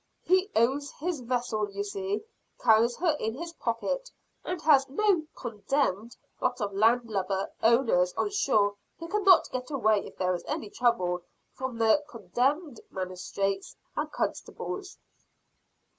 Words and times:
"He 0.23 0.49
owns 0.55 0.89
his 0.93 1.19
vessel, 1.19 1.69
you 1.69 1.83
see 1.83 2.23
carries 2.59 2.95
her 2.97 3.15
in 3.19 3.35
his 3.35 3.53
pocket 3.53 4.09
and 4.43 4.59
has 4.63 4.89
no 4.89 5.27
condemned 5.35 6.17
lot 6.41 6.59
of 6.59 6.73
land 6.73 7.07
lubber 7.07 7.51
owners 7.61 8.11
on 8.17 8.31
shore 8.31 8.77
who 8.97 9.07
cannot 9.07 9.51
get 9.51 9.69
away 9.69 10.03
if 10.07 10.17
there 10.17 10.33
is 10.33 10.43
any 10.47 10.71
trouble, 10.71 11.21
from 11.53 11.77
the 11.77 12.03
condemned 12.09 12.79
magistrates 12.89 13.75
and 13.95 14.11
constables." 14.11 14.97